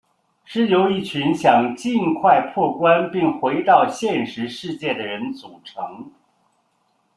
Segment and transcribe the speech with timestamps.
[0.45, 6.11] 是由一群想尽快破关并回到现实世界的人组成。